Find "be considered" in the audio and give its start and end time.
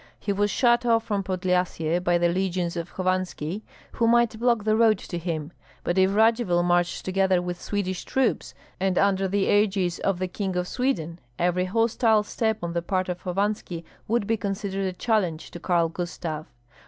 14.25-14.85